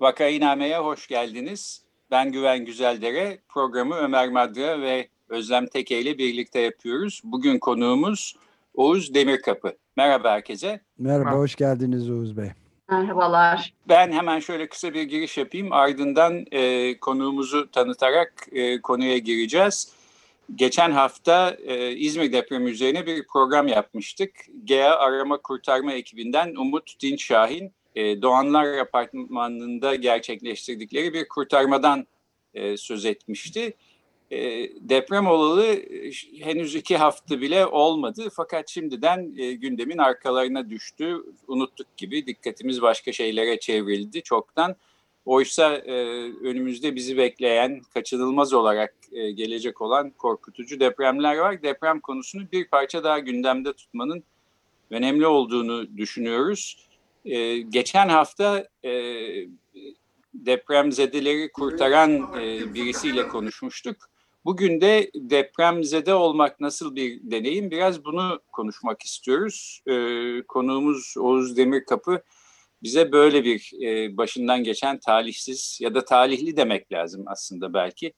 [0.00, 1.82] Vakainame'ye hoş geldiniz.
[2.10, 3.38] Ben Güven Güzeldere.
[3.48, 7.20] Programı Ömer Madra ve Özlem Teke ile birlikte yapıyoruz.
[7.24, 8.36] Bugün konuğumuz
[8.74, 9.72] Oğuz Demirkapı.
[9.96, 10.80] Merhaba herkese.
[10.98, 12.48] Merhaba, hoş geldiniz Oğuz Bey.
[12.90, 13.74] Merhabalar.
[13.88, 15.72] Ben hemen şöyle kısa bir giriş yapayım.
[15.72, 19.92] Ardından e, konuğumuzu tanıtarak e, konuya gireceğiz.
[20.54, 24.30] Geçen hafta e, İzmir depremi üzerine bir program yapmıştık.
[24.64, 32.06] GEA Arama Kurtarma ekibinden Umut Dinç Şahin e, Doğanlar Apartmanı'nda gerçekleştirdikleri bir kurtarmadan
[32.54, 33.74] e, söz etmişti.
[34.30, 34.38] E,
[34.80, 41.16] deprem olalı e, henüz iki hafta bile olmadı fakat şimdiden e, gündemin arkalarına düştü.
[41.46, 44.76] Unuttuk gibi dikkatimiz başka şeylere çevrildi çoktan.
[45.24, 45.92] Oysa e,
[46.42, 51.62] önümüzde bizi bekleyen, kaçınılmaz olarak e, gelecek olan korkutucu depremler var.
[51.62, 54.22] Deprem konusunu bir parça daha gündemde tutmanın
[54.90, 56.87] önemli olduğunu düşünüyoruz.
[57.28, 58.92] E, geçen hafta e,
[60.34, 63.96] depremzedeleri kurtaran e, birisiyle konuşmuştuk.
[64.44, 67.70] Bugün de depremzede olmak nasıl bir deneyim?
[67.70, 69.82] Biraz bunu konuşmak istiyoruz.
[69.86, 69.94] E,
[70.48, 72.22] konuğumuz Oğuz Demirkapı
[72.82, 78.12] bize böyle bir e, başından geçen talihsiz ya da talihli demek lazım aslında belki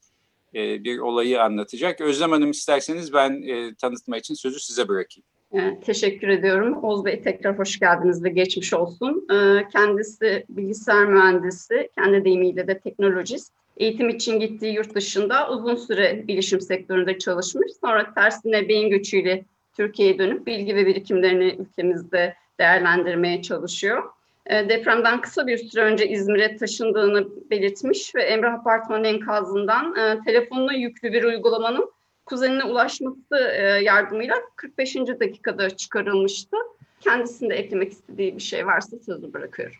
[0.55, 2.01] e, bir olayı anlatacak.
[2.01, 5.25] Özlem Hanım isterseniz ben e, tanıtma için sözü size bırakayım.
[5.53, 6.83] Ee, teşekkür ediyorum.
[6.83, 9.27] Oğuz Bey tekrar hoş geldiniz ve geçmiş olsun.
[9.31, 13.53] Ee, kendisi bilgisayar mühendisi, kendi deyimiyle de teknolojist.
[13.77, 17.71] Eğitim için gittiği yurt dışında uzun süre bilişim sektöründe çalışmış.
[17.81, 19.45] Sonra tersine beyin göçüyle
[19.77, 24.03] Türkiye'ye dönüp bilgi ve birikimlerini ülkemizde değerlendirmeye çalışıyor.
[24.45, 30.73] Ee, depremden kısa bir süre önce İzmir'e taşındığını belirtmiş ve Emrah Apartmanı enkazından e, telefonuna
[30.73, 31.91] yüklü bir uygulamanın
[32.25, 34.95] kuzenine ulaşması e, yardımıyla 45.
[34.95, 36.57] dakikada çıkarılmıştı.
[36.99, 39.75] Kendisinde eklemek istediği bir şey varsa sözü bırakıyorum.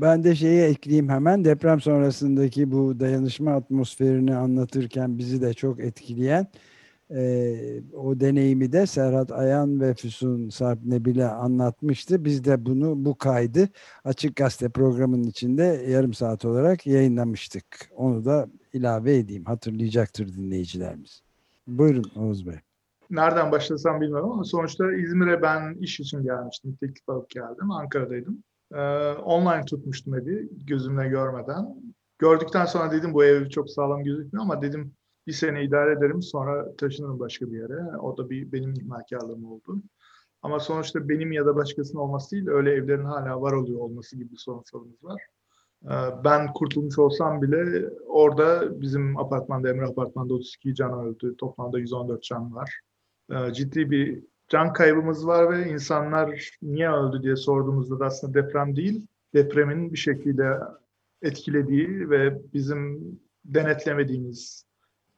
[0.00, 1.44] Ben de şeyi ekleyeyim hemen.
[1.44, 6.46] Deprem sonrasındaki bu dayanışma atmosferini anlatırken bizi de çok etkileyen
[7.10, 12.24] e, o deneyimi de Serhat Ayan ve Füsun Sarp Nebile anlatmıştı.
[12.24, 13.68] Biz de bunu bu kaydı
[14.04, 17.90] Açık Gazete programının içinde yarım saat olarak yayınlamıştık.
[17.96, 19.44] Onu da ilave edeyim.
[19.44, 21.22] Hatırlayacaktır dinleyicilerimiz.
[21.66, 22.56] Buyurun Oğuz Bey.
[23.10, 26.76] Nereden başlasam bilmiyorum ama sonuçta İzmir'e ben iş için gelmiştim.
[26.80, 27.70] Teklif alıp geldim.
[27.70, 28.44] Ankara'daydım.
[28.74, 28.78] Ee,
[29.12, 31.82] online tutmuştum evi gözümle görmeden.
[32.18, 34.94] Gördükten sonra dedim bu ev çok sağlam gözükmüyor ama dedim
[35.26, 37.98] bir sene idare ederim sonra taşınırım başka bir yere.
[37.98, 39.82] O da bir benim ihmalkarlığım oldu.
[40.42, 44.32] Ama sonuçta benim ya da başkasının olması değil öyle evlerin hala var oluyor olması gibi
[44.32, 45.22] bir sorunsalımız var.
[45.84, 51.36] Ee, ben kurtulmuş olsam bile orada bizim apartmanda, Emre apartmanda 32 can öldü.
[51.36, 52.80] Toplamda 114 can var.
[53.30, 58.76] Ee, ciddi bir can kaybımız var ve insanlar niye öldü diye sorduğumuzda da aslında deprem
[58.76, 60.58] değil, depremin bir şekilde
[61.22, 63.00] etkilediği ve bizim
[63.44, 64.66] denetlemediğimiz,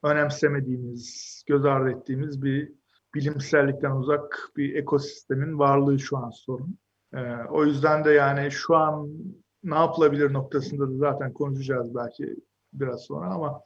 [0.03, 2.73] önemsemediğimiz, göz ardı ettiğimiz bir
[3.15, 6.79] bilimsellikten uzak bir ekosistemin varlığı şu an sorun.
[7.15, 9.11] Ee, o yüzden de yani şu an
[9.67, 12.37] ne yapılabilir noktasında da zaten konuşacağız belki
[12.73, 13.63] biraz sonra ama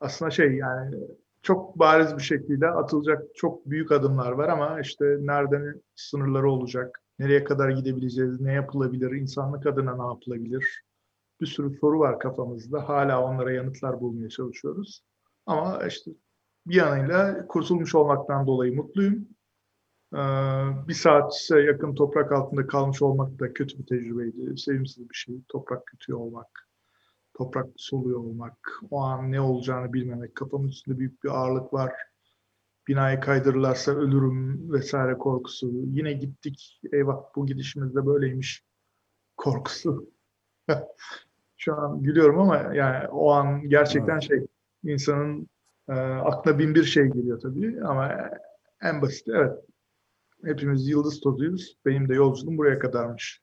[0.00, 0.96] aslında şey yani
[1.42, 7.44] çok bariz bir şekilde atılacak çok büyük adımlar var ama işte nereden sınırları olacak, nereye
[7.44, 10.82] kadar gidebileceğiz, ne yapılabilir, insanlık adına ne yapılabilir?
[11.40, 12.88] Bir sürü soru var kafamızda.
[12.88, 15.04] Hala onlara yanıtlar bulmaya çalışıyoruz.
[15.46, 16.10] Ama işte
[16.66, 19.28] bir yanıyla kurtulmuş olmaktan dolayı mutluyum.
[20.14, 20.18] Ee,
[20.88, 24.58] bir saat yakın toprak altında kalmış olmak da kötü bir tecrübeydi.
[24.58, 25.40] Sevimsiz bir şey.
[25.48, 26.68] Toprak kötü olmak,
[27.34, 31.92] toprak soluyor olmak, o an ne olacağını bilmemek, kafamın üstünde büyük bir ağırlık var.
[32.88, 35.70] Binayı kaydırırlarsa ölürüm vesaire korkusu.
[35.72, 38.64] Yine gittik, eyvah bu gidişimiz de böyleymiş
[39.36, 40.10] korkusu.
[41.56, 44.22] Şu an gülüyorum ama yani o an gerçekten evet.
[44.22, 44.46] şey
[44.84, 45.48] insanın
[45.88, 48.30] e, aklına bin bir şey geliyor tabii ama
[48.82, 49.69] en basit evet
[50.44, 51.76] hepimiz yıldız tozuyuz.
[51.86, 53.42] Benim de yolculuğum buraya kadarmış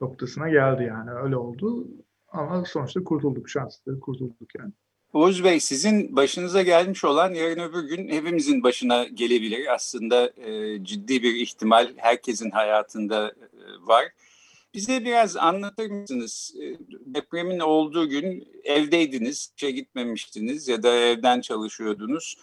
[0.00, 1.10] noktasına geldi yani.
[1.10, 1.88] Öyle oldu.
[2.28, 3.48] Ama sonuçta kurtulduk.
[3.48, 4.72] Şanslı kurtulduk yani.
[5.12, 9.74] Oğuz Bey sizin başınıza gelmiş olan yarın öbür gün hepimizin başına gelebilir.
[9.74, 14.04] Aslında e, ciddi bir ihtimal herkesin hayatında e, var.
[14.74, 16.54] Bize biraz anlatır mısınız?
[16.62, 16.64] E,
[17.14, 22.36] depremin olduğu gün evdeydiniz, işe gitmemiştiniz ya da evden çalışıyordunuz.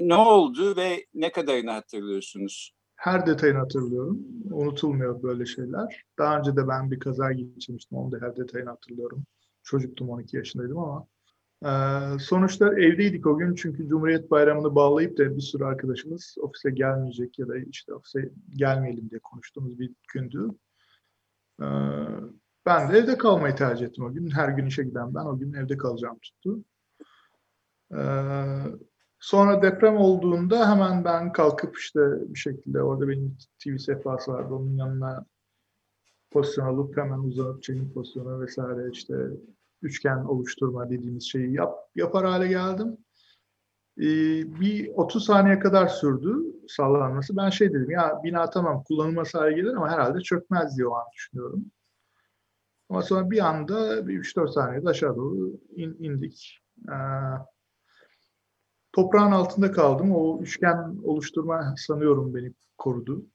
[0.00, 2.74] Ne oldu ve ne kadarını hatırlıyorsunuz?
[2.96, 4.18] Her detayını hatırlıyorum.
[4.50, 6.04] Unutulmuyor böyle şeyler.
[6.18, 7.98] Daha önce de ben bir kaza geçirmiştim.
[7.98, 9.24] Onu da her detayını hatırlıyorum.
[9.62, 11.06] Çocuktum 12 yaşındaydım ama.
[11.64, 17.38] Ee, sonuçta evdeydik o gün çünkü Cumhuriyet Bayramı'nı bağlayıp da bir sürü arkadaşımız ofise gelmeyecek
[17.38, 20.48] ya da işte ofise gelmeyelim diye konuştuğumuz bir gündü.
[21.62, 21.64] Ee,
[22.66, 24.30] ben de evde kalmayı tercih ettim o gün.
[24.30, 26.64] Her gün işe giden ben o gün evde kalacağım tuttu.
[27.92, 28.00] Ee,
[29.20, 34.54] sonra deprem olduğunda hemen ben kalkıp işte bir şekilde orada benim TV sehpası vardı.
[34.54, 35.26] Onun yanına
[36.30, 39.14] pozisyon alıp hemen uzanıp çekim pozisyonu vesaire işte
[39.82, 42.96] üçgen oluşturma dediğimiz şeyi yap, yapar hale geldim.
[43.98, 44.02] Ee,
[44.60, 46.36] bir 30 saniye kadar sürdü
[46.68, 47.36] sallanması.
[47.36, 51.06] Ben şey dedim ya bina tamam kullanılması hale gelir ama herhalde çökmez diye o an
[51.14, 51.64] düşünüyorum.
[52.88, 56.58] Ama sonra bir anda bir 3-4 saniyede aşağı doğru in, indik.
[56.88, 56.94] Ee,
[58.92, 60.12] toprağın altında kaldım.
[60.12, 63.26] O üçgen oluşturma sanıyorum beni korudu.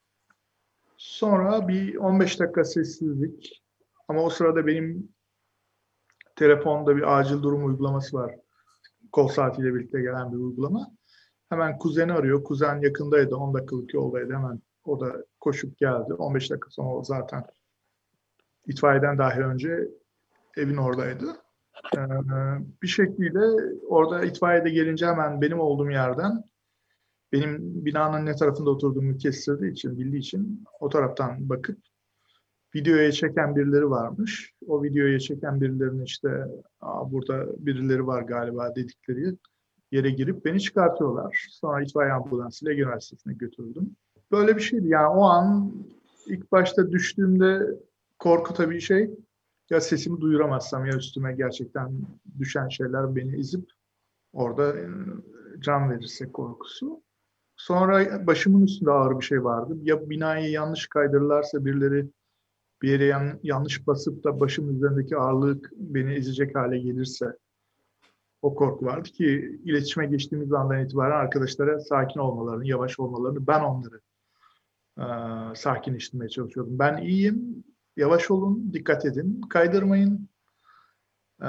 [0.97, 3.63] Sonra bir 15 dakika sessizlik.
[4.07, 5.09] Ama o sırada benim
[6.35, 8.35] telefonda bir acil durum uygulaması var.
[9.11, 10.91] Kol saatiyle birlikte gelen bir uygulama.
[11.49, 12.43] Hemen kuzeni arıyor.
[12.43, 13.35] Kuzen yakındaydı.
[13.35, 14.33] 10 dakikalık yoldaydı.
[14.33, 16.13] Hemen o da koşup geldi.
[16.13, 17.43] 15 dakika sonra o zaten
[18.67, 19.89] itfaiyeden dahi önce
[20.57, 21.44] evin oradaydı.
[21.97, 21.99] Ee,
[22.83, 23.39] bir şekilde
[23.87, 26.43] orada itfaiyede gelince hemen benim olduğum yerden
[27.31, 31.77] benim binanın ne tarafında oturduğumu kestirdiği için, bildiği için o taraftan bakıp
[32.75, 34.53] videoya çeken birileri varmış.
[34.67, 36.47] O videoya çeken birilerinin işte
[36.81, 39.35] Aa, burada birileri var galiba dedikleri
[39.91, 41.47] yere girip beni çıkartıyorlar.
[41.49, 43.95] Sonra itfaiye ambulansıyla Üniversitesi'ne götürdüm.
[44.31, 44.87] Böyle bir şeydi.
[44.87, 45.73] Yani o an
[46.27, 47.59] ilk başta düştüğümde
[48.19, 49.09] korku tabii şey
[49.69, 51.91] ya sesimi duyuramazsam ya üstüme gerçekten
[52.39, 53.69] düşen şeyler beni izip
[54.33, 54.87] orada e,
[55.59, 57.01] can verirse korkusu.
[57.55, 59.77] Sonra başımın üstünde ağır bir şey vardı.
[59.83, 62.09] Ya binayı yanlış kaydırırlarsa birileri
[62.81, 67.37] bir yere yan, yanlış basıp da başım üzerindeki ağırlık beni ezecek hale gelirse
[68.41, 74.01] o korku vardı ki iletişime geçtiğimiz andan itibaren arkadaşlara sakin olmalarını, yavaş olmalarını ben onları
[74.97, 75.05] e,
[75.55, 76.79] sakinleştirmeye çalışıyordum.
[76.79, 77.63] Ben iyiyim,
[77.97, 80.29] yavaş olun, dikkat edin, kaydırmayın,
[81.41, 81.47] e,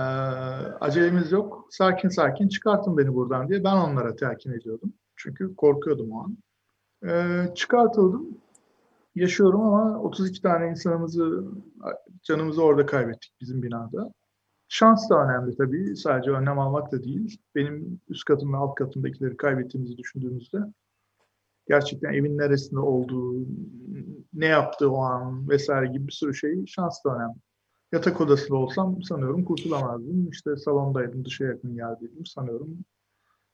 [0.81, 4.93] acelemiz yok, sakin sakin çıkartın beni buradan diye ben onlara telkin ediyordum.
[5.16, 6.38] Çünkü korkuyordum o an.
[7.10, 8.38] E, çıkartıldım
[9.14, 11.44] yaşıyorum ama 32 tane insanımızı,
[12.22, 14.12] canımızı orada kaybettik bizim binada.
[14.69, 15.96] Şans da önemli tabii.
[15.96, 17.40] Sadece önlem almak da değil.
[17.54, 20.58] Benim üst katım ve alt katımdakileri kaybettiğimizi düşündüğümüzde
[21.68, 23.46] gerçekten evin neresinde olduğu,
[24.34, 27.36] ne yaptığı o an vesaire gibi bir sürü şey şans da önemli.
[27.92, 30.28] Yatak odasında olsam sanıyorum kurtulamazdım.
[30.30, 32.26] İşte salondaydım, dışa yakın yerdeydim.
[32.26, 32.78] Sanıyorum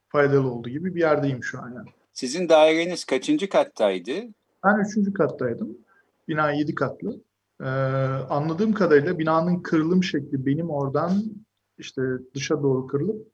[0.09, 1.89] faydalı olduğu gibi bir yerdeyim şu an yani.
[2.13, 4.13] Sizin daireniz kaçıncı kattaydı?
[4.65, 5.79] Ben üçüncü kattaydım.
[6.29, 7.21] Bina yedi katlı.
[7.61, 7.65] Ee,
[8.31, 11.23] anladığım kadarıyla binanın kırılım şekli benim oradan
[11.79, 12.03] işte
[12.35, 13.27] dışa doğru kırılıp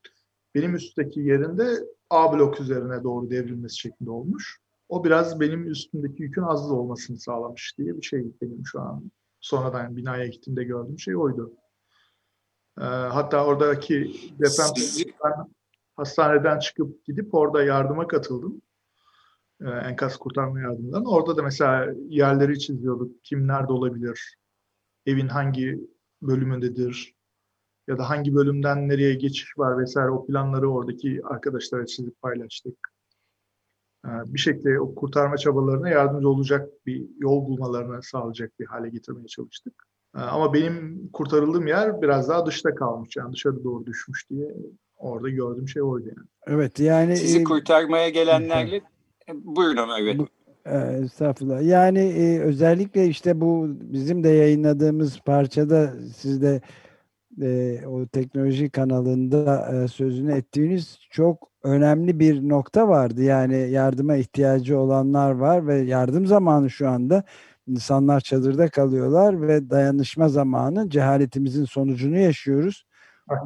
[0.55, 1.65] benim üstteki yerinde
[2.11, 4.61] A blok üzerine doğru devrilmesi şeklinde olmuş.
[4.89, 9.97] O biraz benim üstümdeki yükün az olmasını sağlamış diye bir şey benim şu an sonradan
[9.97, 11.53] binaya gittiğimde gördüğüm şey oydu.
[12.81, 15.47] Ee, hatta oradaki deprem
[15.97, 18.63] hastaneden çıkıp gidip orada yardıma katıldım
[19.61, 21.05] e, enkaz kurtarma yardımından.
[21.05, 23.25] Orada da mesela yerleri çiziyorduk.
[23.25, 24.37] Kim nerede olabilir?
[25.07, 25.81] Evin hangi
[26.23, 27.15] bölümündedir?
[27.89, 32.98] Ya da hangi bölümden nereye geçiş var vesaire o planları oradaki arkadaşlara çizip paylaştık.
[34.05, 39.27] E, bir şekilde o kurtarma çabalarına yardımcı olacak bir yol bulmalarını sağlayacak bir hale getirmeye
[39.27, 39.75] çalıştık.
[40.17, 43.17] E, ama benim kurtarıldığım yer biraz daha dışta kalmış.
[43.17, 44.55] Yani dışarı doğru düşmüş diye
[44.97, 46.27] orada gördüğüm şey oydu yani.
[46.47, 48.83] Evet yani sizi kurtarmaya gelenlerle
[49.35, 50.27] Buyurun Ömer Bey.
[50.67, 51.63] E, estağfurullah.
[51.63, 56.61] Yani e, özellikle işte bu bizim de yayınladığımız parçada siz de
[57.43, 63.23] e, o teknoloji kanalında e, sözünü ettiğiniz çok önemli bir nokta vardı.
[63.23, 67.25] Yani yardıma ihtiyacı olanlar var ve yardım zamanı şu anda
[67.67, 72.85] insanlar çadırda kalıyorlar ve dayanışma zamanı cehaletimizin sonucunu yaşıyoruz.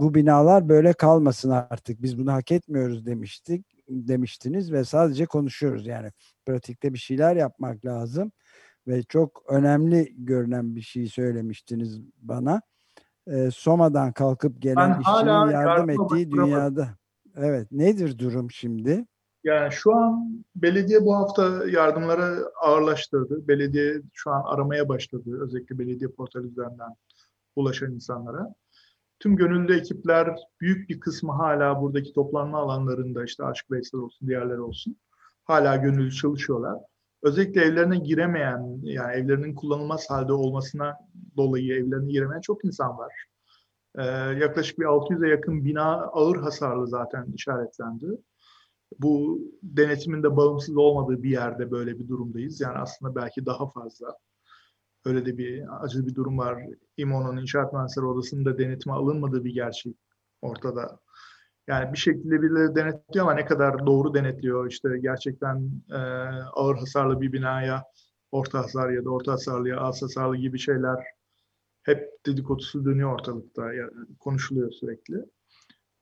[0.01, 2.03] Bu binalar böyle kalmasın artık.
[2.03, 6.11] Biz bunu hak etmiyoruz demiştik demiştiniz ve sadece konuşuyoruz yani
[6.47, 8.33] pratikte bir şeyler yapmak lazım
[8.87, 12.63] ve çok önemli görünen bir şey söylemiştiniz bana.
[13.27, 16.89] E, Soma'dan kalkıp gelen Ben işçinin yardım ettiği dünyada.
[17.37, 19.05] Evet, nedir durum şimdi?
[19.45, 23.49] Yani şu an belediye bu hafta yardımları ağırlaştırdı.
[23.49, 25.41] Belediye şu an aramaya başladı.
[25.41, 26.97] Özellikle belediye portal üzerinden
[27.57, 28.55] ulaşan insanlara.
[29.21, 34.61] Tüm gönüllü ekipler büyük bir kısmı hala buradaki toplanma alanlarında işte Aşk Veysel olsun, diğerleri
[34.61, 34.97] olsun.
[35.45, 36.79] Hala gönüllü çalışıyorlar.
[37.23, 40.97] Özellikle evlerine giremeyen, yani evlerinin kullanılmaz halde olmasına
[41.37, 43.13] dolayı evlerine giremeyen çok insan var.
[43.99, 44.05] Ee,
[44.41, 48.19] yaklaşık bir 600'e yakın bina ağır hasarlı zaten işaretlendi
[48.99, 52.61] bu denetimin de bağımsız olmadığı bir yerde böyle bir durumdayız.
[52.61, 54.17] Yani aslında belki daha fazla.
[55.05, 56.65] Öyle de bir acı bir durum var.
[56.97, 59.97] İMO'nun İnşaat Mühendisleri Odası'nın da denetime alınmadığı bir gerçek
[60.43, 60.99] ortada.
[61.69, 64.71] Yani bir şekilde birileri denetliyor ama ne kadar doğru denetliyor?
[64.71, 65.97] İşte gerçekten e,
[66.53, 67.85] ağır hasarlı bir binaya
[68.33, 71.05] orta hasar ya da orta hasarlıya az hasarlı gibi şeyler
[71.83, 73.73] hep dedikodusu dönüyor ortalıkta.
[73.73, 73.91] Yani
[74.21, 75.15] konuşuluyor sürekli.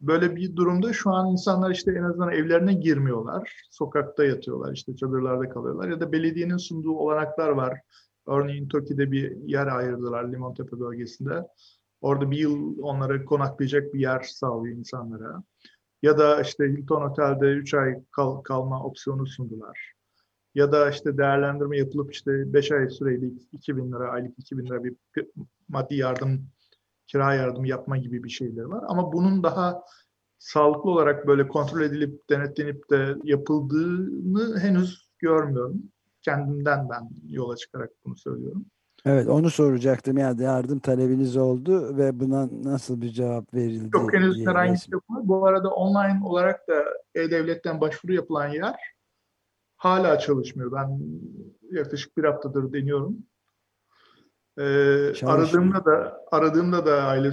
[0.01, 3.63] Böyle bir durumda şu an insanlar işte en azından evlerine girmiyorlar.
[3.71, 7.81] Sokakta yatıyorlar, işte çadırlarda kalıyorlar ya da belediyenin sunduğu olanaklar var.
[8.27, 11.47] Örneğin Toki'de bir yer ayırdılar Limontepe bölgesinde.
[12.01, 15.43] Orada bir yıl onlara konaklayacak bir yer sağlıyor insanlara.
[16.03, 19.93] Ya da işte Hilton Otel'de 3 ay kal- kalma opsiyonu sundular.
[20.55, 24.95] Ya da işte değerlendirme yapılıp işte 5 ay süreyle 2000 lira, aylık 2000 lira bir
[25.69, 26.49] maddi yardım
[27.07, 28.85] kira yardımı yapma gibi bir şeyler var.
[28.89, 29.83] Ama bunun daha
[30.39, 35.83] sağlıklı olarak böyle kontrol edilip denetlenip de yapıldığını henüz görmüyorum.
[36.23, 38.67] Kendimden ben yola çıkarak bunu söylüyorum.
[39.07, 40.19] Evet, onu soracaktım.
[40.19, 43.97] Yani yardım talebiniz oldu ve buna nasıl bir cevap verildi?
[43.97, 45.05] Yok henüz herhangi bir şey yok.
[45.09, 48.75] Bu arada online olarak da E-Devlet'ten başvuru yapılan yer
[49.77, 50.73] hala çalışmıyor.
[50.73, 51.01] Ben
[51.71, 53.17] yaklaşık bir haftadır deniyorum.
[54.59, 57.33] Ee, aradığımda da aradığımda da aile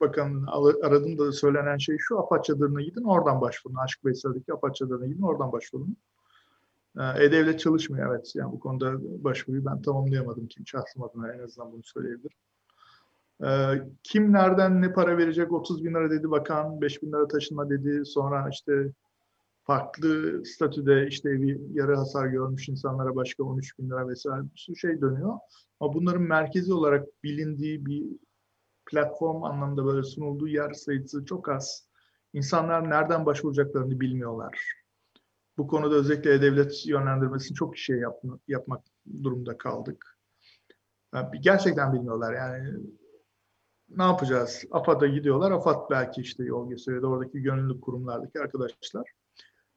[0.00, 0.46] bakan
[0.82, 3.76] aradığımda da söylenen şey şu AFAD çadırına gidin oradan başvurun.
[3.76, 5.96] Aşk Veysel'deki AFAD çadırına gidin oradan başvurun.
[6.96, 8.32] E-Devlet çalışmıyor evet.
[8.34, 12.36] Yani bu konuda başvuruyu ben tamamlayamadım kim şahsım adına en azından bunu söyleyebilirim.
[13.44, 17.70] Ee, kim nereden ne para verecek 30 bin lira dedi bakan 5 bin lira taşınma
[17.70, 18.92] dedi sonra işte
[19.62, 24.76] farklı statüde işte evi yarı hasar görmüş insanlara başka 13 bin lira vesaire bir sürü
[24.76, 25.34] şey dönüyor.
[25.80, 28.04] Ama bunların merkezi olarak bilindiği bir
[28.86, 31.88] platform anlamda böyle sunulduğu yer sayısı çok az.
[32.32, 34.77] İnsanlar nereden başvuracaklarını bilmiyorlar.
[35.58, 38.82] Bu konuda özellikle E-Devlet yönlendirmesini çok kişiye yapma, yapmak
[39.22, 40.18] durumda kaldık.
[41.14, 42.74] Yani gerçekten bilmiyorlar yani
[43.96, 44.64] ne yapacağız?
[44.70, 45.50] AFAD'a gidiyorlar.
[45.50, 47.02] AFAD belki işte yol gösteriyor.
[47.02, 49.12] da Oradaki gönüllü kurumlardaki arkadaşlar.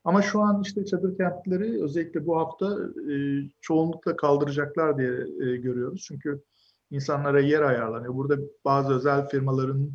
[0.04, 2.78] Ama şu an işte çadır kentleri özellikle bu hafta
[3.12, 3.16] e,
[3.62, 6.06] çoğunlukla kaldıracaklar diye e, görüyoruz.
[6.08, 6.44] Çünkü
[6.92, 8.16] insanlara yer ayarlanıyor.
[8.16, 9.92] Burada bazı özel firmaların,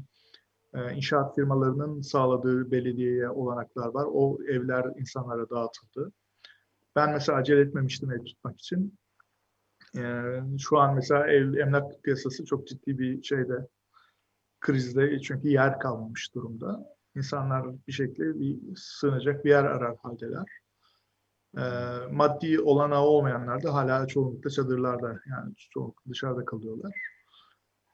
[0.94, 4.06] inşaat firmalarının sağladığı belediyeye olanaklar var.
[4.12, 6.12] O evler insanlara dağıtıldı.
[6.96, 8.99] Ben mesela acele etmemiştim ev tutmak için.
[9.96, 10.23] E,
[10.58, 13.68] şu an mesela ev, emlak piyasası çok ciddi bir şeyde
[14.61, 16.96] krizde çünkü yer kalmamış durumda.
[17.16, 20.46] İnsanlar bir şekilde bir sığınacak bir yer arar haldeler.
[21.58, 21.62] Ee,
[22.11, 27.15] maddi olanağı olmayanlar da hala çoğunlukla çadırlarda yani çoğunlukla dışarıda kalıyorlar.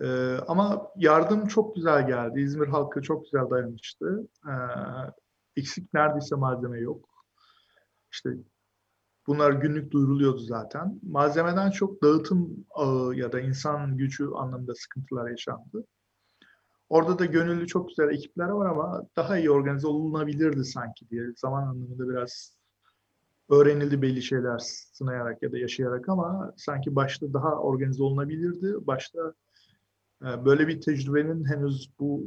[0.00, 2.40] Ee, ama yardım çok güzel geldi.
[2.40, 4.28] İzmir halkı çok güzel dayanıştı.
[4.46, 4.52] Ee,
[5.56, 7.08] eksik neredeyse malzeme yok.
[8.12, 8.30] İşte
[9.26, 11.00] bunlar günlük duyuruluyordu zaten.
[11.02, 15.84] Malzemeden çok dağıtım ağı ya da insan gücü anlamında sıkıntılar yaşandı.
[16.88, 21.22] Orada da gönüllü çok güzel ekipler var ama daha iyi organize olunabilirdi sanki diye.
[21.36, 22.56] Zaman anlamında biraz
[23.50, 24.58] öğrenildi belli şeyler
[24.92, 28.86] sınayarak ya da yaşayarak ama sanki başta daha organize olunabilirdi.
[28.86, 29.34] Başta
[30.22, 32.26] böyle bir tecrübenin henüz bu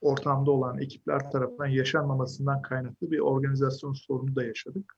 [0.00, 4.94] ortamda olan ekipler tarafından yaşanmamasından kaynaklı bir organizasyon sorunu da yaşadık.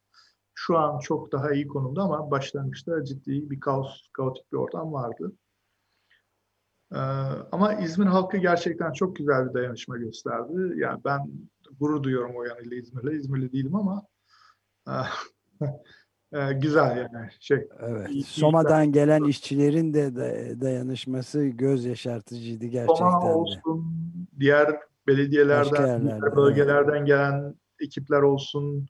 [0.54, 5.32] Şu an çok daha iyi konumda ama başlangıçta ciddi bir kaos, kaotik bir ortam vardı.
[6.92, 6.99] Ee,
[7.52, 10.75] ama İzmir halkı gerçekten çok güzel bir dayanışma gösterdi.
[10.76, 11.32] Yani ben
[11.80, 13.12] gurur duyuyorum o yanıyla İzmir'le.
[13.12, 14.06] İzmirli değilim ama
[16.32, 17.68] e, güzel yani şey.
[17.80, 18.08] Evet.
[18.10, 23.34] İyi- iyi- Soma'dan gelen işçilerin de da- dayanışması göz yaşartıcıydı gerçekten Soma de.
[23.34, 23.84] olsun,
[24.40, 28.86] diğer belediyelerden, diğer bölgelerden gelen ekipler olsun,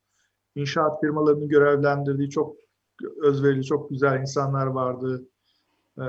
[0.54, 2.56] inşaat firmalarının görevlendirdiği çok
[3.22, 5.22] özverili, çok güzel insanlar vardı.
[5.99, 6.02] Ee,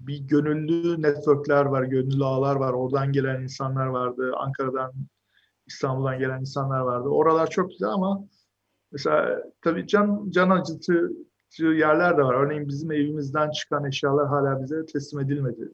[0.00, 2.72] bir gönüllü networkler var, gönüllü ağlar var.
[2.72, 4.32] Oradan gelen insanlar vardı.
[4.36, 4.92] Ankara'dan,
[5.66, 7.08] İstanbul'dan gelen insanlar vardı.
[7.08, 8.24] Oralar çok güzel ama
[8.96, 12.34] mesela tabii can, can acıtıcı yerler de var.
[12.34, 15.72] Örneğin bizim evimizden çıkan eşyalar hala bize teslim edilmedi.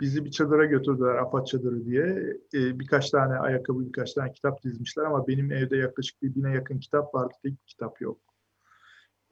[0.00, 2.36] Bizi bir çadıra götürdüler, AFAD çadırı diye.
[2.54, 6.78] E, birkaç tane ayakkabı, birkaç tane kitap dizmişler ama benim evde yaklaşık bir bine yakın
[6.78, 7.34] kitap vardı.
[7.42, 8.18] Tek bir kitap yok.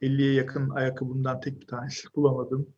[0.01, 2.73] 50'ye yakın ayakkabımdan tek bir tanesi bulamadım.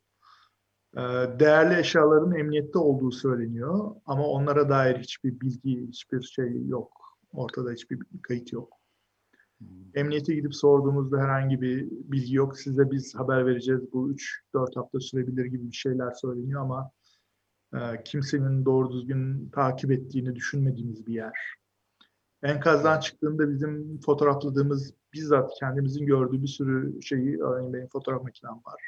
[0.98, 1.02] E,
[1.40, 7.18] değerli eşyaların emniyette olduğu söyleniyor ama onlara dair hiçbir bilgi, hiçbir şey yok.
[7.34, 8.85] Ortada hiçbir kayıt yok.
[9.94, 12.60] Emniyete gidip sorduğumuzda herhangi bir bilgi yok.
[12.60, 13.82] Size biz haber vereceğiz.
[13.94, 16.92] Bu 3-4 hafta sürebilir gibi bir şeyler söyleniyor ama
[17.74, 21.56] e, kimsenin doğru düzgün takip ettiğini düşünmediğimiz bir yer.
[22.44, 28.82] Enkazdan çıktığında bizim fotoğrafladığımız bizzat kendimizin gördüğü bir sürü şeyi, örneğin benim fotoğraf makinem var.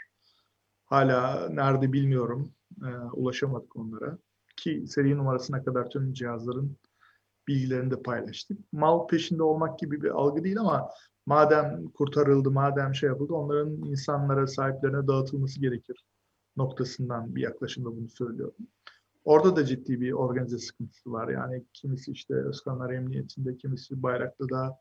[0.85, 2.51] Hala nerede bilmiyorum.
[2.83, 4.17] E, ulaşamadık onlara.
[4.57, 6.77] Ki seri numarasına kadar tüm cihazların
[7.47, 8.59] bilgilerini de paylaştık.
[8.73, 10.89] Mal peşinde olmak gibi bir algı değil ama
[11.25, 16.05] madem kurtarıldı, madem şey yapıldı onların insanlara, sahiplerine dağıtılması gerekir
[16.57, 18.67] noktasından bir yaklaşımda bunu söylüyorum.
[19.23, 21.29] Orada da ciddi bir organize sıkıntısı var.
[21.29, 24.79] Yani kimisi işte Özkanlar Emniyetinde, kimisi Bayraklı'da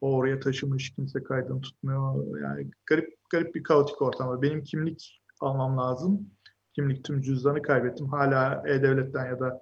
[0.00, 2.40] o oraya taşımış, kimse kaydını tutmuyor.
[2.40, 4.42] Yani garip garip bir kaotik ortam var.
[4.42, 6.30] Benim kimlik almam lazım.
[6.72, 8.08] Kimlik tüm cüzdanı kaybettim.
[8.08, 9.60] Hala E-Devlet'ten ya da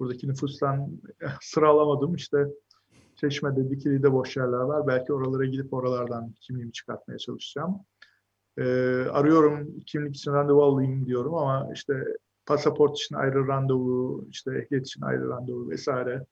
[0.00, 1.00] buradaki nüfustan
[1.40, 2.14] sıra alamadım.
[2.14, 2.46] İşte
[3.16, 4.86] Çeşme'de, Dikili'de boş yerler var.
[4.86, 7.80] Belki oralara gidip oralardan kimliğimi çıkartmaya çalışacağım.
[8.58, 8.62] Ee,
[9.10, 12.04] arıyorum kimlik için randevu alayım diyorum ama işte
[12.46, 16.26] pasaport için ayrı randevu, işte ehliyet için ayrı randevu vesaire.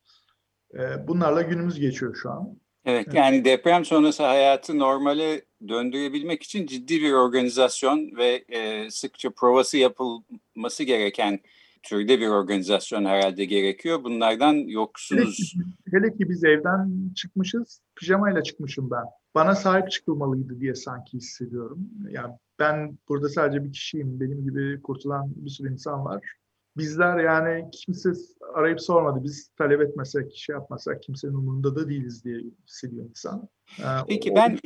[0.75, 2.59] Ee, bunlarla günümüz geçiyor şu an.
[2.85, 9.31] Evet, evet yani deprem sonrası hayatı normale döndürebilmek için ciddi bir organizasyon ve e, sıkça
[9.31, 11.41] provası yapılması gereken
[11.83, 14.05] türde bir organizasyon herhalde gerekiyor.
[14.05, 15.55] Bunlardan yoksunuz.
[15.91, 19.05] Hele ki, hele ki biz evden çıkmışız, pijamayla çıkmışım ben.
[19.35, 21.91] Bana sahip çıkılmalıydı diye sanki hissediyorum.
[22.11, 24.21] Yani ben burada sadece bir kişiyim.
[24.21, 26.33] Benim gibi kurtulan bir sürü insan var.
[26.77, 28.11] Bizler yani kimse
[28.55, 29.25] arayıp sormadı.
[29.25, 33.49] Biz talep etmesek, şey yapmasak kimsenin umurunda da değiliz diye hissediyor insan.
[33.79, 34.59] Ee, Peki o, ben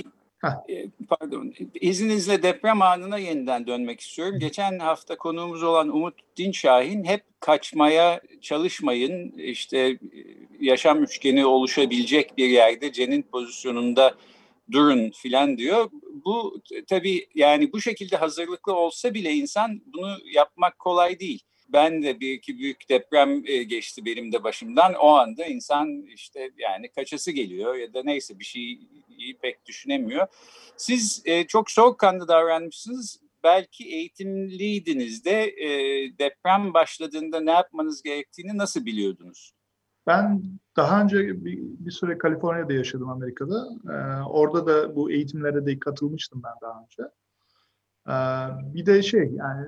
[1.08, 4.38] pardon, izninizle deprem anına yeniden dönmek istiyorum.
[4.38, 9.98] Geçen hafta konuğumuz olan Umut Dinşahin hep kaçmaya çalışmayın, işte
[10.60, 14.14] yaşam üçgeni oluşabilecek bir yerde cenin pozisyonunda
[14.72, 15.90] durun filan diyor.
[16.24, 22.20] Bu tabii yani bu şekilde hazırlıklı olsa bile insan bunu yapmak kolay değil ben de
[22.20, 24.94] bir iki büyük deprem geçti benim de başımdan.
[24.94, 28.44] O anda insan işte yani kaçası geliyor ya da neyse bir
[29.22, 30.26] şeyi pek düşünemiyor.
[30.76, 33.22] Siz e, çok soğukkanlı davranmışsınız.
[33.44, 35.68] Belki eğitimliydiniz de e,
[36.18, 39.52] deprem başladığında ne yapmanız gerektiğini nasıl biliyordunuz?
[40.06, 40.42] Ben
[40.76, 43.68] daha önce bir, bir süre Kaliforniya'da yaşadım Amerika'da.
[43.84, 47.02] Ee, orada da bu eğitimlere de katılmıştım ben daha önce.
[48.08, 49.66] Ee, bir de şey yani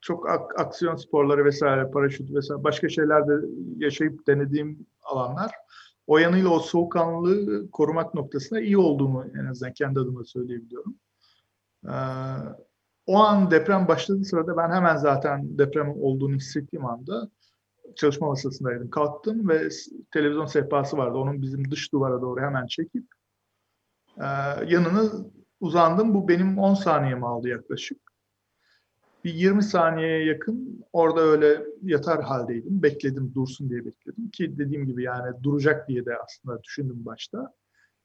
[0.00, 3.32] çok ak- aksiyon sporları vesaire, paraşüt vesaire başka şeyler de
[3.76, 5.50] yaşayıp denediğim alanlar.
[6.06, 10.94] O yanıyla o soğukkanlılığı korumak noktasında iyi olduğumu en azından kendi adıma söyleyebiliyorum.
[11.84, 11.92] Ee,
[13.06, 17.30] o an deprem başladığı sırada ben hemen zaten deprem olduğunu hissettiğim anda
[17.96, 18.90] çalışma masasındaydım.
[18.90, 19.68] Kalktım ve
[20.12, 21.18] televizyon sehpası vardı.
[21.18, 23.04] Onun bizim dış duvara doğru hemen çekip
[24.18, 24.24] e,
[24.66, 25.02] yanına
[25.60, 26.14] uzandım.
[26.14, 28.15] Bu benim 10 saniyemi aldı yaklaşık
[29.26, 32.82] bir 20 saniyeye yakın orada öyle yatar haldeydim.
[32.82, 37.52] Bekledim dursun diye bekledim ki dediğim gibi yani duracak diye de aslında düşündüm başta.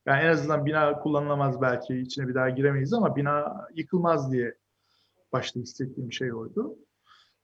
[0.06, 4.56] Yani en azından bina kullanılamaz belki içine bir daha giremeyiz ama bina yıkılmaz diye
[5.34, 6.76] başta hissettiğim şey oydu.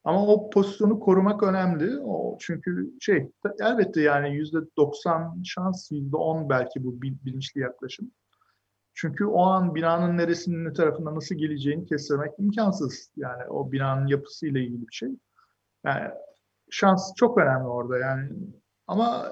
[0.04, 2.00] Ama o pozisyonu korumak önemli.
[2.00, 8.12] O çünkü şey elbette yani yüzde 90 şans, yüzde 10 belki bu bilinçli yaklaşım.
[8.99, 13.12] Çünkü o an binanın neresinin ne tarafından nasıl geleceğini kestirmek imkansız.
[13.15, 15.10] Yani o binanın yapısıyla ilgili bir şey.
[15.86, 16.10] Yani
[16.69, 18.29] şans çok önemli orada yani.
[18.88, 19.31] Ama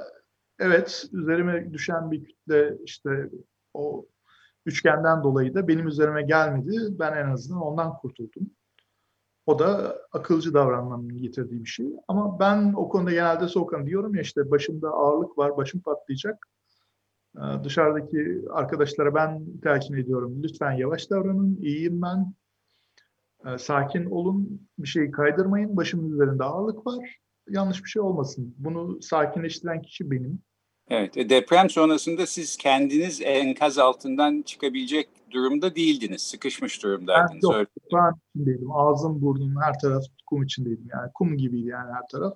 [0.59, 3.29] evet üzerime düşen bir kütle işte
[3.73, 4.05] o
[4.65, 6.77] üçgenden dolayı da benim üzerime gelmedi.
[6.99, 8.49] Ben en azından ondan kurtuldum.
[9.45, 11.87] O da akılcı davranmanın getirdiği bir şey.
[12.07, 16.47] Ama ben o konuda genelde soğukkanlı diyorum ya işte başımda ağırlık var, başım patlayacak.
[17.37, 20.43] Ee, dışarıdaki arkadaşlara ben telkin ediyorum.
[20.43, 22.33] Lütfen yavaş davranın, iyiyim ben.
[23.45, 25.77] Ee, sakin olun, bir şeyi kaydırmayın.
[25.77, 27.15] Başımın üzerinde ağırlık var.
[27.49, 28.55] Yanlış bir şey olmasın.
[28.57, 30.39] Bunu sakinleştiren kişi benim.
[30.89, 36.21] Evet, e, deprem sonrasında siz kendiniz enkaz altından çıkabilecek durumda değildiniz.
[36.21, 37.43] Sıkışmış durumdaydınız.
[37.43, 38.71] Ben yok, toprağın içindeydim.
[38.71, 40.87] Ağzım, burnum, her taraf kum içindeydim.
[40.93, 42.33] Yani kum gibiydi yani her taraf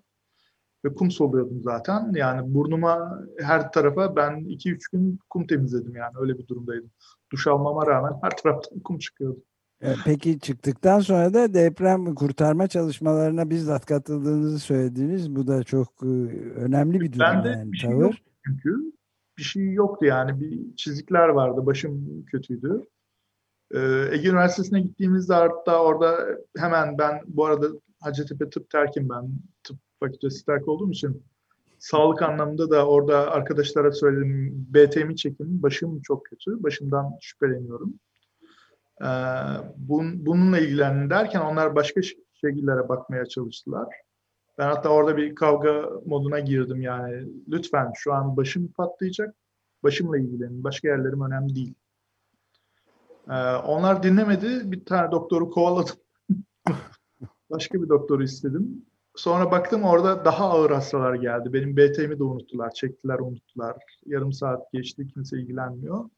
[0.85, 2.11] ve kum soluyordum zaten.
[2.15, 6.91] Yani burnuma her tarafa ben 2-3 gün kum temizledim yani öyle bir durumdaydım.
[7.31, 9.43] Duş almama rağmen her taraftan kum çıkıyordu.
[9.81, 15.35] E, peki çıktıktan sonra da deprem kurtarma çalışmalarına bizzat katıldığınızı söylediniz.
[15.35, 16.07] Bu da çok e,
[16.55, 18.01] önemli bir durum Bende yani bir şey tavır.
[18.01, 18.13] yok
[18.45, 18.93] çünkü
[19.37, 22.85] bir şey yoktu yani bir çizikler vardı başım kötüydü.
[23.73, 27.67] Ee, Ege Üniversitesi'ne gittiğimizde hatta orada hemen ben bu arada
[27.99, 29.31] Hacettepe Tıp Terkim ben
[29.63, 31.23] tıp fakültesi terk olduğum için
[31.79, 37.93] sağlık anlamında da orada arkadaşlara söyledim BTM'i çekin başım çok kötü başımdan şüpheleniyorum.
[39.01, 39.05] Ee,
[39.77, 42.01] bun, bununla ilgilenin derken onlar başka
[42.33, 43.88] şekillere bakmaya çalıştılar.
[44.57, 47.27] Ben hatta orada bir kavga moduna girdim yani.
[47.47, 49.35] Lütfen şu an başım patlayacak.
[49.83, 50.63] Başımla ilgilenin.
[50.63, 51.73] Başka yerlerim önemli değil.
[53.29, 54.71] Ee, onlar dinlemedi.
[54.71, 55.95] Bir tane doktoru kovaladım.
[57.49, 58.85] Başka bir doktoru istedim.
[59.19, 61.53] Sonra baktım orada daha ağır hastalar geldi.
[61.53, 62.71] Benim BT'mi de unuttular.
[62.71, 63.77] Çektiler, unuttular.
[64.05, 65.08] Yarım saat geçti.
[65.08, 66.10] Kimse ilgilenmiyor.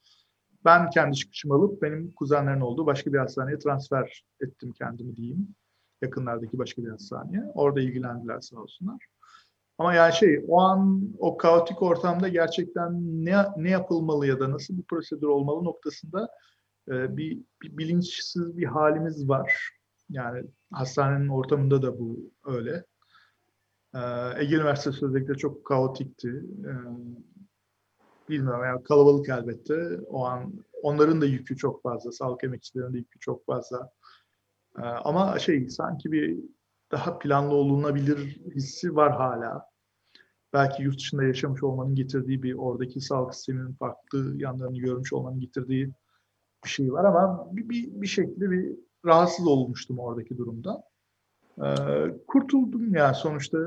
[0.66, 5.56] Ben kendi çıkışımı alıp benim kuzenlerin olduğu başka bir hastaneye transfer ettim kendimi diyeyim
[6.02, 7.44] yakınlardaki başka bir hastaneye.
[7.54, 9.06] Orada ilgilendiler sağ olsunlar.
[9.78, 12.92] Ama yani şey o an o kaotik ortamda gerçekten
[13.26, 16.30] ne ne yapılmalı ya da nasıl bir prosedür olmalı noktasında
[16.88, 19.72] e, bir, bir bilinçsiz bir halimiz var.
[20.10, 22.91] Yani hastanenin ortamında da bu öyle.
[23.96, 24.00] E,
[24.38, 26.46] Ege Üniversitesi özellikle çok kaotikti.
[26.66, 26.72] E,
[28.30, 30.00] bilmiyorum yani kalabalık elbette.
[30.08, 33.90] O an onların da yükü çok fazla, sağlık emekçilerinin de yükü çok fazla.
[34.78, 36.40] Ee, ama şey sanki bir
[36.92, 38.18] daha planlı olunabilir
[38.56, 39.66] hissi var hala.
[40.54, 45.94] Belki yurt dışında yaşamış olmanın getirdiği bir oradaki sağlık sisteminin farklı yanlarını görmüş olmanın getirdiği
[46.66, 48.76] bir şey var ama bir, bir, bir şekilde bir
[49.06, 50.84] rahatsız olmuştum oradaki durumda.
[51.64, 53.58] Ee, kurtuldum ya sonuçta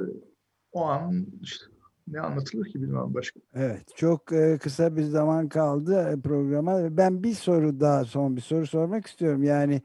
[0.72, 1.64] o an işte
[2.09, 3.40] ne anlatılır ki bilmem başka.
[3.54, 6.96] Evet çok e, kısa bir zaman kaldı programa.
[6.96, 9.42] Ben bir soru daha son bir soru sormak istiyorum.
[9.42, 9.83] Yani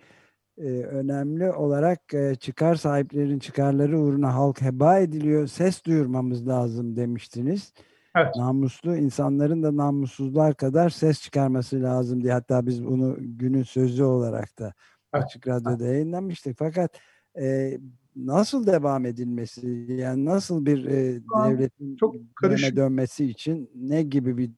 [0.57, 5.47] e, önemli olarak e, çıkar sahiplerin çıkarları uğruna halk heba ediliyor.
[5.47, 7.73] Ses duyurmamız lazım demiştiniz.
[8.15, 8.35] Evet.
[8.35, 12.33] Namuslu insanların da namussuzlar kadar ses çıkarması lazım diye.
[12.33, 14.73] Hatta biz bunu günün sözü olarak da
[15.13, 15.25] evet.
[15.25, 16.57] Açık Radyo'da yayınlamıştık.
[16.57, 16.99] Fakat
[17.39, 17.77] e,
[18.15, 22.75] nasıl devam edilmesi, yani nasıl bir e, devletin çok karışık.
[22.75, 24.51] dönmesi için ne gibi bir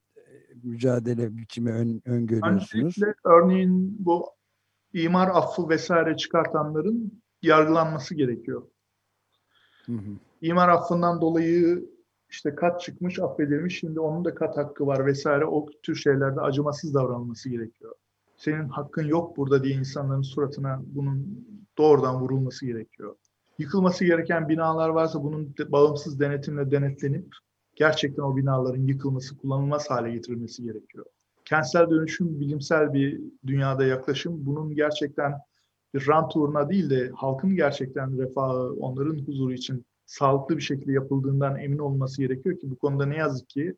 [0.63, 2.85] mücadele biçimi ön, öngörüyorsunuz?
[2.85, 4.25] Öncelikle örneğin bu
[4.93, 8.63] imar affı vesaire çıkartanların yargılanması gerekiyor.
[9.85, 10.11] Hı hı.
[10.41, 11.89] İmar affından dolayı
[12.29, 16.93] işte kat çıkmış, affedilmiş, şimdi onun da kat hakkı var vesaire o tür şeylerde acımasız
[16.93, 17.95] davranılması gerekiyor.
[18.37, 21.45] Senin hakkın yok burada diye insanların suratına bunun
[21.77, 23.15] doğrudan vurulması gerekiyor.
[23.61, 27.27] Yıkılması gereken binalar varsa bunun bağımsız denetimle denetlenip
[27.75, 31.05] gerçekten o binaların yıkılması, kullanılmaz hale getirilmesi gerekiyor
[31.45, 34.45] kentsel dönüşüm bilimsel bir dünyada yaklaşım.
[34.45, 35.33] Bunun gerçekten
[35.93, 41.59] bir rant uğruna değil de halkın gerçekten refahı, onların huzuru için sağlıklı bir şekilde yapıldığından
[41.59, 43.75] emin olması gerekiyor ki bu konuda ne yazık ki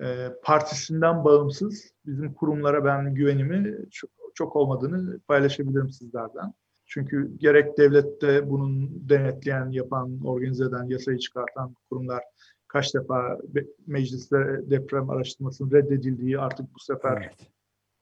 [0.00, 6.54] e, partisinden bağımsız bizim kurumlara ben güvenimi çok, çok olmadığını paylaşabilirim sizlerden.
[6.94, 12.22] Çünkü gerek devlette bunun denetleyen, yapan, organize eden, yasayı çıkartan kurumlar
[12.68, 13.38] kaç defa
[13.86, 14.36] mecliste
[14.70, 17.50] deprem araştırmasının reddedildiği artık bu sefer evet.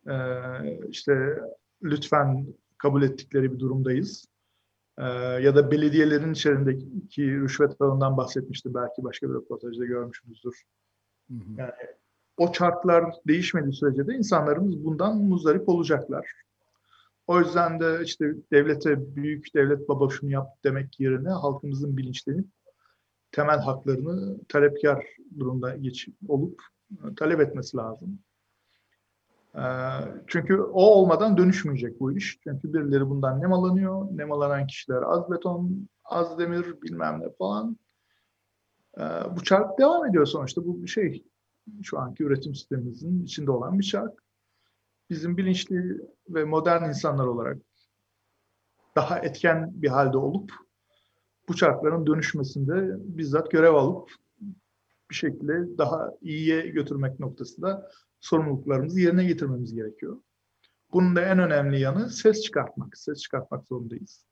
[0.06, 1.38] e, işte
[1.82, 2.46] lütfen
[2.78, 4.26] kabul ettikleri bir durumdayız.
[4.98, 5.04] E,
[5.42, 10.62] ya da belediyelerin içerisindeki rüşvet ağından bahsetmişti belki başka bir röportajda görmüşsünüzdür.
[11.28, 11.40] Hı hı.
[11.56, 11.72] Yani
[12.36, 16.32] o çarklar değişmediği sürece de insanlarımız bundan muzdarip olacaklar.
[17.26, 22.46] O yüzden de işte devlete büyük devlet baba şunu yap demek yerine halkımızın bilinçlenip
[23.32, 25.06] temel haklarını talepkar
[25.38, 28.18] durumda geç, olup e, talep etmesi lazım.
[29.54, 29.64] E,
[30.26, 32.38] çünkü o olmadan dönüşmeyecek bu iş.
[32.44, 34.06] Çünkü birileri bundan nemalanıyor.
[34.16, 37.76] Nemalanan kişiler az beton, az demir bilmem ne falan.
[38.98, 39.02] E,
[39.36, 40.64] bu çark devam ediyor sonuçta.
[40.64, 41.24] Bu şey
[41.82, 44.22] şu anki üretim sistemimizin içinde olan bir çark.
[45.12, 47.58] Bizim bilinçli ve modern insanlar olarak
[48.96, 50.52] daha etken bir halde olup
[51.48, 54.10] bu çarkların dönüşmesinde bizzat görev alıp
[55.10, 60.20] bir şekilde daha iyiye götürmek noktasında sorumluluklarımızı yerine getirmemiz gerekiyor.
[60.92, 62.98] Bunun da en önemli yanı ses çıkartmak.
[62.98, 64.24] Ses çıkartmak zorundayız.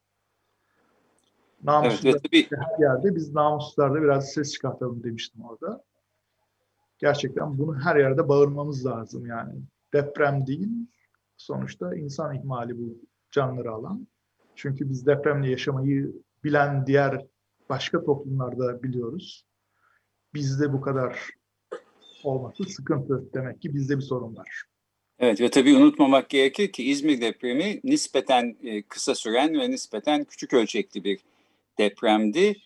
[1.62, 2.62] Namussuzlar evet, tabii.
[2.62, 5.84] her yerde biz namussuzlarda biraz ses çıkartalım demiştim orada.
[6.98, 9.62] Gerçekten bunu her yerde bağırmamız lazım yani.
[9.94, 10.68] Deprem değil,
[11.36, 12.98] sonuçta insan ihmali bu
[13.30, 14.06] canları alan.
[14.54, 16.12] Çünkü biz depremle yaşamayı
[16.44, 17.26] bilen diğer
[17.68, 19.46] başka toplumlarda biliyoruz.
[20.34, 21.30] Bizde bu kadar
[22.24, 23.30] olması sıkıntı.
[23.34, 24.64] Demek ki bizde bir sorun var.
[25.18, 30.52] Evet ve tabii unutmamak gerekir ki İzmir depremi nispeten e, kısa süren ve nispeten küçük
[30.52, 31.20] ölçekli bir
[31.78, 32.56] depremdi.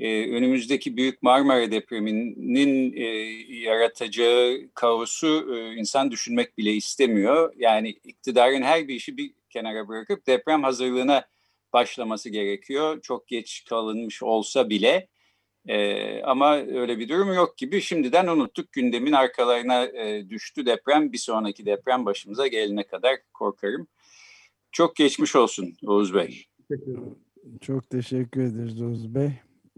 [0.00, 3.04] E, önümüzdeki Büyük Marmara depreminin e,
[3.60, 7.52] yaratacağı kaosu e, insan düşünmek bile istemiyor.
[7.56, 11.24] Yani iktidarın her bir işi bir kenara bırakıp deprem hazırlığına
[11.72, 13.00] başlaması gerekiyor.
[13.02, 15.08] Çok geç kalınmış olsa bile.
[15.68, 17.80] E, ama öyle bir durum yok gibi.
[17.80, 18.72] Şimdiden unuttuk.
[18.72, 21.12] Gündemin arkalarına e, düştü deprem.
[21.12, 23.86] Bir sonraki deprem başımıza gelene kadar korkarım.
[24.72, 26.44] Çok geçmiş olsun Oğuz Bey.
[27.60, 29.30] Çok teşekkür ederiz Oğuz Bey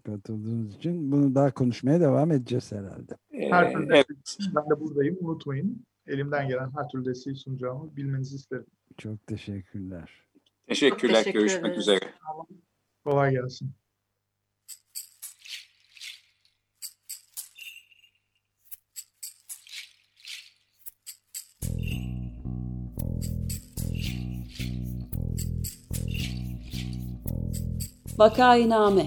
[0.02, 1.12] katıldığınız için.
[1.12, 3.14] Bunu daha konuşmaya devam edeceğiz herhalde.
[3.30, 4.06] E, Her türlü evet,
[4.54, 5.16] Ben de buradayım.
[5.20, 5.86] Unutmayın.
[6.06, 8.66] Elimden gelen her türlü desteği sunacağımı bilmenizi isterim.
[8.98, 10.10] Çok teşekkürler.
[10.68, 11.12] teşekkürler.
[11.12, 11.78] Çok teşekkür Görüşmek ederiz.
[11.78, 12.00] üzere.
[13.04, 13.70] Kolay gelsin.
[28.18, 29.06] Vakainame